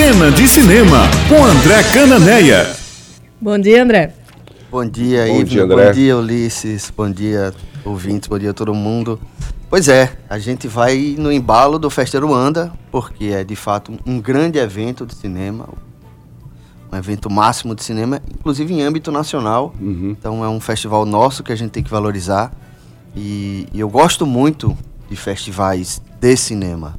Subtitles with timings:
[0.00, 2.74] Cena de Cinema, com André Cananeia.
[3.38, 4.14] Bom dia, André.
[4.70, 5.44] Bom dia, Bom Ivne.
[5.44, 5.86] dia, André.
[5.86, 6.90] Bom dia, Ulisses.
[6.96, 7.52] Bom dia,
[7.84, 8.26] ouvintes.
[8.26, 9.20] Bom dia, todo mundo.
[9.68, 14.18] Pois é, a gente vai no embalo do Festa Ruanda, porque é de fato um
[14.18, 15.68] grande evento de cinema,
[16.90, 19.74] um evento máximo de cinema, inclusive em âmbito nacional.
[19.78, 20.16] Uhum.
[20.18, 22.50] Então é um festival nosso que a gente tem que valorizar.
[23.14, 24.74] E, e eu gosto muito
[25.10, 26.98] de festivais de cinema.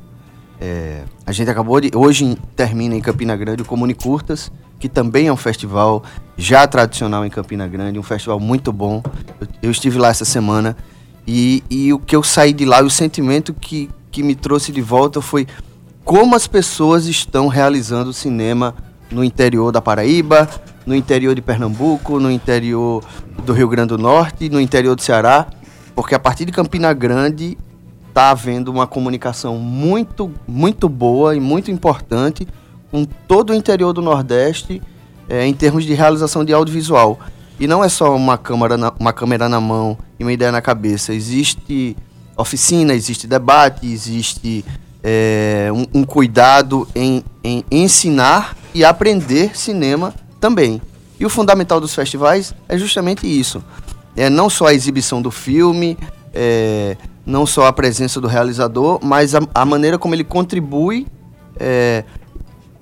[0.63, 1.89] É, a gente acabou de.
[1.95, 6.03] Hoje termina em Campina Grande o Comune Curtas, que também é um festival
[6.37, 9.01] já tradicional em Campina Grande, um festival muito bom.
[9.39, 10.77] Eu, eu estive lá essa semana
[11.25, 14.81] e, e o que eu saí de lá, o sentimento que, que me trouxe de
[14.81, 15.47] volta foi
[16.05, 18.75] como as pessoas estão realizando cinema
[19.09, 20.47] no interior da Paraíba,
[20.85, 23.03] no interior de Pernambuco, no interior
[23.43, 25.47] do Rio Grande do Norte, no interior do Ceará,
[25.95, 27.57] porque a partir de Campina Grande
[28.11, 32.47] está havendo uma comunicação muito, muito boa e muito importante
[32.91, 34.81] com todo o interior do Nordeste
[35.29, 37.17] eh, em termos de realização de audiovisual.
[37.57, 40.61] E não é só uma câmera, na, uma câmera na mão e uma ideia na
[40.61, 41.13] cabeça.
[41.13, 41.95] Existe
[42.35, 44.65] oficina, existe debate, existe
[45.01, 50.81] eh, um, um cuidado em, em ensinar e aprender cinema também.
[51.17, 53.63] E o fundamental dos festivais é justamente isso.
[54.17, 55.97] É não só a exibição do filme,
[56.33, 61.07] é, não só a presença do realizador, mas a, a maneira como ele contribui,
[61.59, 62.03] é,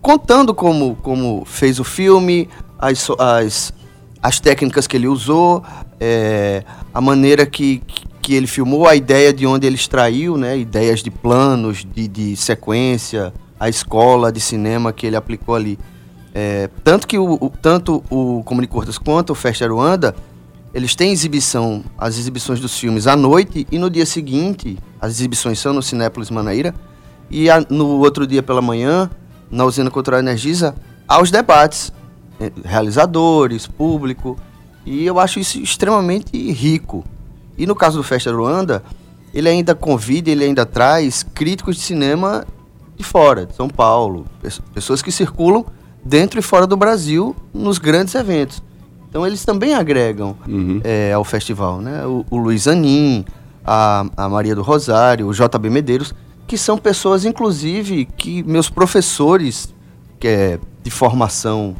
[0.01, 3.73] contando como, como fez o filme, as, as,
[4.21, 5.63] as técnicas que ele usou,
[5.99, 7.81] é, a maneira que,
[8.21, 12.35] que ele filmou, a ideia de onde ele extraiu, né, ideias de planos, de, de
[12.37, 15.77] sequência, a escola de cinema que ele aplicou ali.
[16.33, 20.15] É, tanto que o, o- tanto o Comunicurtas quanto o Festa Ruanda,
[20.73, 25.59] eles têm exibição, as exibições dos filmes à noite e no dia seguinte, as exibições
[25.59, 26.73] são no Cinépolis Manaíra,
[27.29, 29.09] e a- no outro dia pela manhã,
[29.49, 30.75] na Usina Cultural Energisa,
[31.07, 31.91] há os debates,
[32.39, 34.37] eh, realizadores, público,
[34.85, 37.03] e eu acho isso extremamente rico.
[37.57, 38.83] E no caso do Festa Ruanda,
[39.33, 42.45] ele ainda convida, ele ainda traz críticos de cinema
[42.95, 45.65] de fora, de São Paulo, pes- pessoas que circulam
[46.03, 48.61] dentro e fora do Brasil nos grandes eventos.
[49.09, 50.81] Então eles também agregam Uhum.
[50.83, 52.05] eh, ao festival, né?
[52.05, 53.25] O, o Luiz Anin,
[53.65, 56.13] a, a Maria do Rosário, o JB Medeiros,
[56.47, 59.73] que são pessoas, inclusive, que meus professores
[60.19, 61.75] que é de formação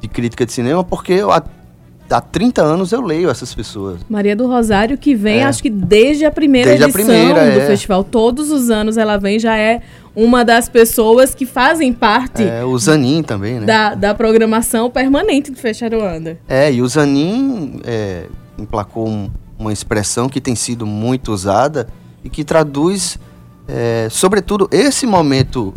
[0.00, 1.42] de crítica de cinema, porque eu, há,
[2.10, 4.00] há 30 anos eu leio essas pessoas.
[4.08, 5.44] Maria do Rosário, que vem, É.
[5.44, 7.66] acho que desde a primeira Desde a edição primeira, do é.
[7.66, 8.04] festival.
[8.04, 9.82] Todos os anos ela vem, já é
[10.16, 13.66] uma das pessoas que fazem parte É, o Zanin também, né?
[13.66, 16.38] da, da programação permanente do Festa Ruanda.
[16.48, 18.26] É, e o Zanin é,
[18.58, 21.86] emplacou um- uma expressão que tem sido muito usada
[22.24, 23.18] e que traduz,
[23.68, 25.74] é, sobretudo, esse momento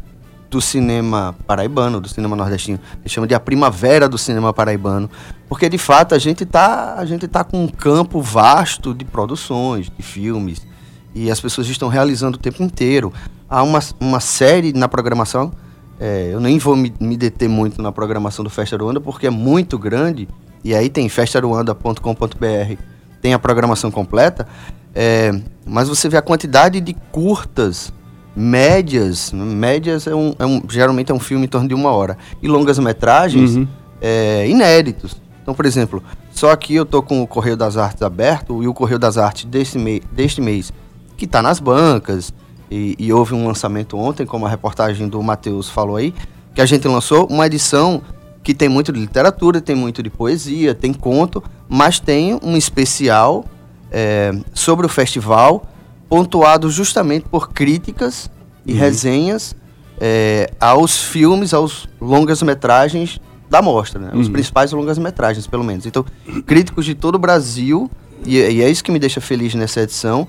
[0.49, 2.79] do cinema paraibano, do cinema nordestino.
[3.01, 5.07] Ele chama de a primavera do cinema paraibano.
[5.47, 9.91] Porque, de fato, a gente tá, a gente tá com um campo vasto de produções,
[9.95, 10.65] de filmes,
[11.13, 13.13] e as pessoas estão realizando o tempo inteiro.
[13.49, 15.51] Há uma, uma série na programação,
[15.99, 19.29] é, eu nem vou me, me deter muito na programação do Festa Ruanda, porque é
[19.29, 20.27] muito grande,
[20.63, 22.75] e aí tem festaruanda.com.br,
[23.21, 24.47] tem a programação completa,
[24.93, 25.31] é,
[25.65, 27.91] mas você vê a quantidade de curtas,
[28.35, 32.17] médias, médias é um, é um- geralmente é um filme em torno de uma hora,
[32.41, 33.67] e longas metragens Uhum.
[34.01, 35.19] é, inéditos.
[35.41, 38.73] Então, por exemplo, só aqui eu tô com o Correio das Artes aberto e o
[38.73, 39.77] Correio das Artes deste,
[40.11, 40.71] deste mês,
[41.17, 42.31] que está nas bancas,
[42.69, 46.13] e, e houve um lançamento ontem, como a reportagem do Matheus falou aí,
[46.53, 48.01] que a gente lançou uma edição
[48.43, 53.45] que tem muito de literatura, tem muito de poesia, tem conto, mas tem um especial
[53.91, 55.65] é, sobre o festival,
[56.07, 58.29] pontuado justamente por críticas
[58.65, 59.55] e resenhas
[59.99, 63.19] é, aos filmes, aos longas-metragens
[63.49, 64.11] da mostra, né?
[64.13, 64.33] Os Uhum.
[64.33, 65.85] principais longas-metragens, pelo menos.
[65.85, 66.05] Então,
[66.45, 67.89] críticos de todo o Brasil,
[68.25, 70.27] e, e é isso que me deixa feliz nessa edição,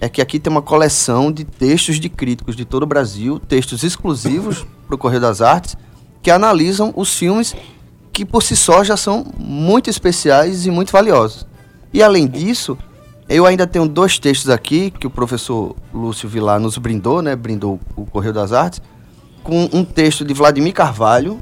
[0.00, 3.82] é que aqui tem uma coleção de textos de críticos de todo o Brasil, textos
[3.84, 5.76] exclusivos para o Correio das Artes,
[6.22, 7.54] que analisam os filmes
[8.12, 11.46] que por si só já são muito especiais e muito valiosos.
[11.92, 12.76] E além disso,
[13.28, 17.36] eu ainda tenho dois textos aqui que o professor Lúcio Vilar nos brindou, né?
[17.36, 18.80] Brindou o Correio das Artes,
[19.42, 21.40] com um texto de Vladimir Carvalho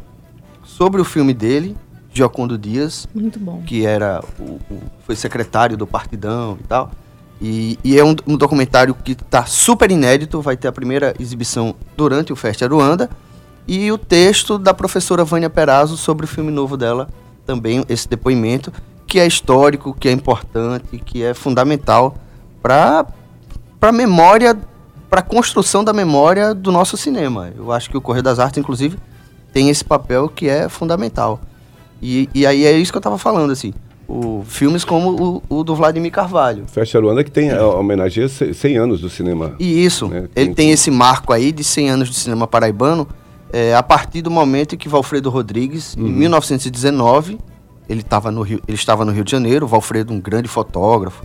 [0.63, 1.77] sobre o filme dele,
[2.13, 3.63] Giocondo Dias, Muito bom.
[3.67, 6.91] que era o, o- foi secretário do Partidão e tal.
[7.41, 11.75] E, e é um, um documentário que está super inédito, vai ter a primeira exibição
[11.97, 13.09] durante o Festa Ruanda.
[13.67, 17.09] E o texto da professora Vânia Perazzo sobre o filme novo dela,
[17.47, 18.73] também esse depoimento,
[19.07, 22.17] que é histórico, que é importante, que é fundamental
[22.63, 23.07] para
[23.81, 24.59] a memória,
[25.09, 27.53] para a construção da memória do nosso cinema.
[27.57, 28.99] Eu acho que o Correio das Artes, inclusive,
[29.53, 31.41] tem esse papel que é fundamental.
[32.03, 33.73] E, e aí é isso que eu estava falando, assim.
[34.09, 36.65] O, filmes como o, o, do Vladimir Carvalho.
[36.67, 39.55] Festa Luanda que tem a, homenageia 100 anos do cinema.
[39.61, 40.29] E isso, né?
[40.35, 43.07] ele tem esse marco aí de 100 anos de cinema paraibano,
[43.53, 46.07] é, a partir do momento em que Valfredo Rodrigues, uhum.
[46.07, 47.39] em 1919,
[47.87, 51.25] ele, tava no Rio, ele estava no Rio de Janeiro, Valfredo, um grande fotógrafo,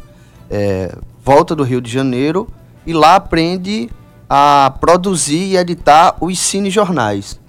[0.50, 0.94] é,
[1.24, 2.50] volta do Rio de Janeiro
[2.86, 3.90] e lá aprende
[4.30, 7.40] a produzir e editar os cinejornais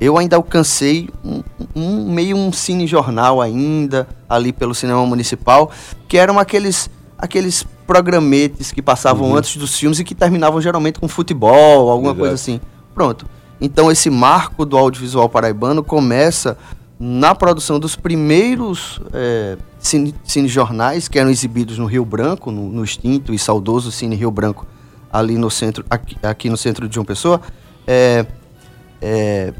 [0.00, 1.42] eu ainda alcancei um,
[1.74, 5.70] um, meio um cine jornal ainda ali pelo cinema municipal,
[6.06, 9.36] que eram aqueles aqueles programetes que passavam uhum.
[9.36, 12.20] antes dos filmes e que terminavam geralmente com futebol, alguma Exato.
[12.20, 12.60] coisa assim.
[12.94, 13.26] Pronto.
[13.60, 16.56] Então esse marco do audiovisual paraibano começa
[16.98, 22.84] na produção dos primeiros é, cine, cinejornais que eram exibidos no Rio Branco, no, no
[22.84, 24.66] extinto e saudoso Cine Rio Branco,
[25.12, 27.40] ali no centro, aqui, aqui no centro de João Pessoa.
[27.86, 28.26] É,
[29.00, 29.54] é,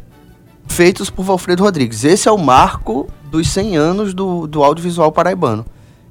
[0.68, 2.04] feitos por Valfredo Rodrigues.
[2.04, 5.64] Esse é o marco dos 100 anos do, do audiovisual paraibano.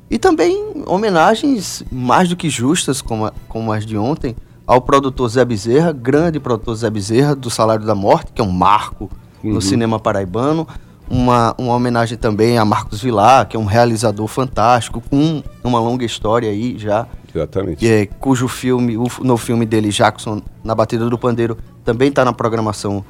[0.10, 5.30] E também homenagens mais do que justas, como, a, como as de ontem, ao produtor
[5.30, 9.10] Zé Bezerra, grande produtor Zé Bezerra, do Salário da Morte, que é um marco
[9.44, 9.54] uhum.
[9.54, 10.68] no cinema paraibano.
[11.10, 16.04] Uma, uma homenagem também a Marcos Vilar, que é um realizador fantástico, com uma longa
[16.04, 17.08] história aí já.
[17.34, 17.88] Exatamente.
[17.88, 22.34] É, cujo filme, o novo filme dele, Jackson, na Batida do Pandeiro, também está na
[22.34, 23.06] programação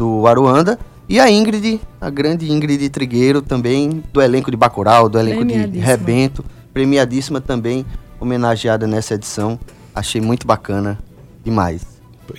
[0.00, 0.78] do Aruanda.
[1.06, 5.78] E a Ingrid, a grande Ingrid Trigueiro, também do elenco de Bacurau, do elenco de
[5.78, 6.42] Rebento,
[6.72, 7.84] premiadíssima também,
[8.18, 9.60] homenageada nessa edição.
[9.94, 10.98] Achei muito bacana
[11.44, 11.82] demais.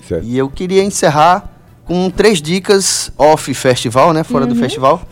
[0.10, 0.22] É.
[0.24, 1.52] E eu queria encerrar
[1.86, 4.24] com três dicas off festival, né?
[4.24, 4.54] Fora uhum.
[4.54, 5.04] do festival.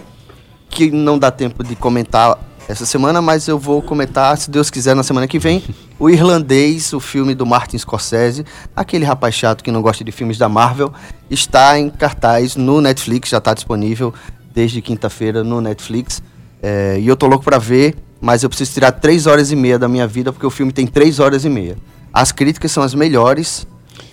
[0.70, 4.96] Que não dá tempo de comentar essa semana, mas eu vou comentar, se Deus quiser,
[4.96, 5.64] na semana que vem,
[5.98, 8.46] o Irlandês, o filme do Martin Scorsese,
[8.76, 10.94] aquele rapaz chato que não gosta de filmes da Marvel,
[11.32, 14.14] está em cartaz no Netflix, já está disponível
[14.54, 16.22] desde quinta-feira no Netflix.
[16.62, 19.80] É, e eu tô louco para ver, mas eu preciso tirar três horas e meia
[19.80, 21.76] da minha vida, porque o filme tem três horas e meia.
[22.14, 23.66] As críticas são as melhores,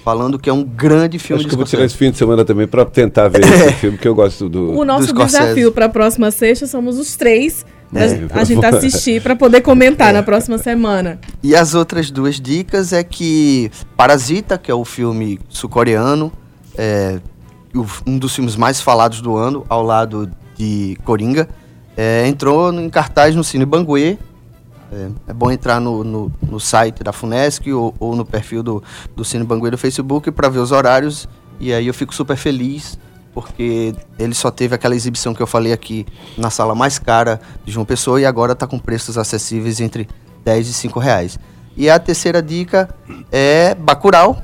[0.02, 2.42] falando que é um grande filme Acho que eu vou tirar esse fim de semana
[2.42, 4.72] também para tentar ver esse filme, que eu gosto do.
[4.72, 9.22] O nosso do desafio para a próxima sexta somos os três é, a gente assistir
[9.22, 10.12] para poder comentar é.
[10.12, 11.18] na próxima semana.
[11.42, 16.32] E as outras duas dicas é que Parasita, que é o filme sul-coreano,
[16.76, 17.20] é,
[18.06, 21.48] um dos filmes mais falados do ano, ao lado de Coringa,
[21.96, 24.18] é, entrou em cartaz no Cine Banguê.
[24.92, 28.82] É, é bom entrar no, no, no, site da Funesc ou, ou no perfil do,
[29.16, 31.28] do Cine Banguê do Facebook para ver os horários.
[31.58, 32.98] E aí eu fico super feliz
[33.36, 36.06] porque ele só teve aquela exibição que eu falei aqui
[36.38, 40.08] na sala mais cara de João Pessoa e agora está com preços acessíveis entre
[40.42, 41.38] 10 e 5 reais.
[41.76, 42.88] E a terceira dica
[43.30, 44.42] é Bacurau,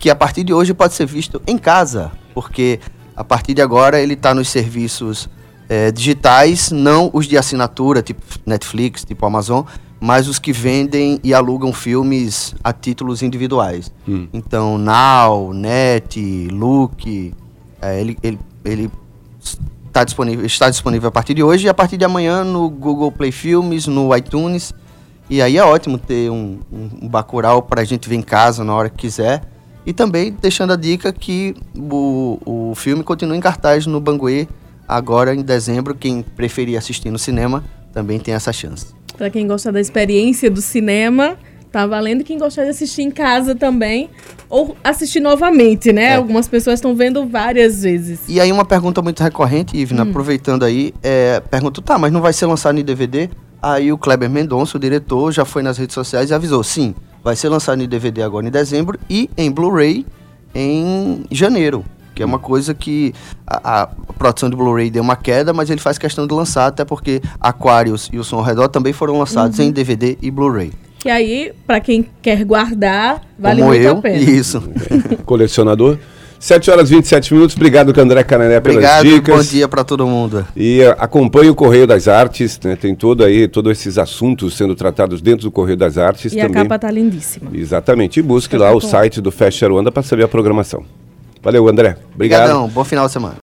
[0.00, 2.80] que a partir de hoje pode ser visto em casa, porque
[3.14, 5.30] a partir de agora ele está nos serviços
[5.68, 9.62] é, digitais, não os de assinatura, tipo Netflix, tipo Amazon,
[10.00, 13.92] mas os que vendem e alugam filmes a títulos individuais.
[14.08, 14.26] Hum.
[14.32, 17.32] Então, Now, Net, Look,
[17.84, 18.90] é, ele, ele, ele
[19.92, 23.12] tá disponível, está disponível a partir de hoje e a partir de amanhã no Google
[23.12, 24.72] Play Filmes, no iTunes.
[25.28, 28.74] E aí é ótimo ter um, um, Bacurau para a gente ver em casa na
[28.74, 29.42] hora que quiser.
[29.84, 34.48] E também deixando a dica que o, o filme continua em cartaz no Banguê
[34.88, 35.94] agora em dezembro.
[35.94, 37.62] Quem preferir assistir no cinema
[37.92, 38.94] também tem essa chance.
[39.16, 41.36] Para quem gosta da experiência do cinema,
[41.74, 44.08] Tá valendo quem gostar de assistir em casa também.
[44.48, 46.10] Ou assistir novamente, né?
[46.10, 46.14] É.
[46.14, 48.20] Algumas pessoas estão vendo várias vezes.
[48.28, 50.08] E aí uma pergunta muito recorrente, Ivna, hum.
[50.08, 53.28] aproveitando aí, é, pergunta, tá, mas não vai ser lançado em DVD?
[53.60, 57.34] Aí o Kleber Mendonça, o diretor, já foi nas redes sociais e avisou, sim, vai
[57.34, 60.06] ser lançado em DVD agora em dezembro e em Blu-ray
[60.54, 61.84] em janeiro.
[62.14, 63.12] Que é uma coisa que
[63.44, 66.84] a, a produção de Blu-ray deu uma queda, mas ele faz questão de lançar, até
[66.84, 69.64] porque Aquarius e o Som ao Redor também foram lançados uhum.
[69.64, 74.00] em DVD e Blu-ray que aí, para quem quer guardar, vale Como muito eu, a
[74.00, 74.16] pena.
[74.16, 74.62] Isso.
[75.26, 75.98] Colecionador.
[76.40, 77.54] 7 horas e 27 minutos.
[77.54, 79.36] Obrigado, André Canané, pelas Obrigado, dicas.
[79.36, 80.46] bom dia para todo mundo.
[80.56, 82.74] E uh, acompanhe o Correio das Artes, né?
[82.74, 86.32] Tem todo aí, todos esses assuntos sendo tratados dentro do Correio das Artes.
[86.32, 86.52] E também.
[86.52, 87.50] a capa tá lindíssima.
[87.52, 88.20] Exatamente.
[88.20, 90.86] E busque lá o site do Fest Aruanda para saber a programação.
[91.42, 91.98] Valeu, André.
[92.14, 92.44] Obrigado.
[92.44, 92.68] Obrigadão.
[92.68, 93.32] Bom final de semana.